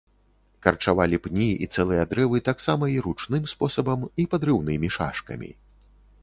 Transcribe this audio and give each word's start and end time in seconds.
Карчавалі 0.67 1.19
пні 1.25 1.49
і 1.65 1.67
цэлыя 1.77 2.05
дрэвы 2.13 2.41
таксама 2.49 2.89
і 2.93 2.97
ручным 3.09 3.45
спосабам 3.53 4.07
і 4.25 4.27
падрыўнымі 4.33 4.87
шашкамі. 4.99 5.49